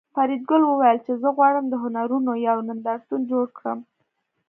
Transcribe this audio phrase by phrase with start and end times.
[0.15, 3.79] فریدګل وویل چې زه غواړم د هنرونو یو نندارتون جوړ کړم